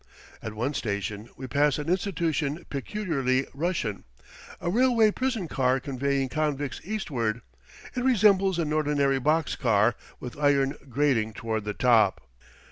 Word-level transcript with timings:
At 0.41 0.55
one 0.55 0.73
station 0.73 1.29
we 1.37 1.45
pass 1.45 1.77
an 1.77 1.87
institution 1.87 2.65
peculiarly 2.71 3.45
Russian 3.53 4.03
a 4.59 4.67
railway 4.67 5.11
prison 5.11 5.47
car 5.47 5.79
conveying 5.79 6.27
convicts 6.27 6.81
eastward. 6.83 7.41
It 7.95 8.03
resembles 8.03 8.57
an 8.57 8.73
ordinary 8.73 9.19
box 9.19 9.55
car, 9.55 9.93
with 10.19 10.39
iron 10.39 10.73
grating 10.89 11.33
toward 11.33 11.65
the 11.65 11.75
top. 11.75 12.19